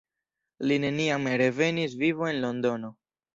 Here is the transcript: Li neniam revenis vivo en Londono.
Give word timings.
Li 0.71 0.77
neniam 0.85 1.29
revenis 1.41 1.95
vivo 2.01 2.31
en 2.33 2.41
Londono. 2.47 2.93